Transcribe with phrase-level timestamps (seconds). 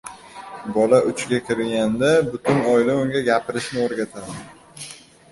[0.73, 2.95] •Bola uchga kirganda unga butun oila
[3.27, 4.35] gapirishni o‘rgatadi.